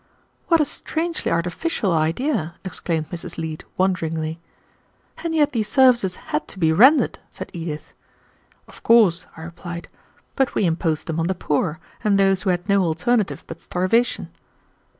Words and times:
"What 0.47 0.59
a 0.59 0.65
strangely 0.65 1.31
artificial 1.31 1.91
idea," 1.91 2.55
exclaimed 2.65 3.11
Mrs. 3.11 3.37
Leete 3.37 3.65
wonderingly. 3.77 4.39
"And 5.23 5.35
yet 5.35 5.51
these 5.51 5.67
services 5.67 6.15
had 6.15 6.47
to 6.47 6.57
be 6.57 6.73
rendered," 6.73 7.19
said 7.31 7.51
Edith. 7.53 7.93
"Of 8.67 8.81
course," 8.81 9.27
I 9.37 9.43
replied. 9.43 9.89
"But 10.35 10.55
we 10.55 10.65
imposed 10.65 11.05
them 11.05 11.19
on 11.19 11.27
the 11.27 11.35
poor, 11.35 11.79
and 12.03 12.17
those 12.17 12.41
who 12.41 12.49
had 12.49 12.67
no 12.67 12.81
alternative 12.81 13.43
but 13.45 13.61
starvation." 13.61 14.29